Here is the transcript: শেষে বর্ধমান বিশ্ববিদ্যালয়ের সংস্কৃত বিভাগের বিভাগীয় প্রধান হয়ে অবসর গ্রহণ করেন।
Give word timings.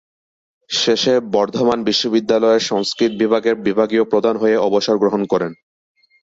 শেষে 0.69 1.13
বর্ধমান 1.33 1.79
বিশ্ববিদ্যালয়ের 1.83 2.63
সংস্কৃত 2.63 3.11
বিভাগের 3.17 3.55
বিভাগীয় 3.67 4.03
প্রধান 4.03 4.35
হয়ে 4.37 4.57
অবসর 4.59 4.95
গ্রহণ 4.97 5.21
করেন। 5.25 5.51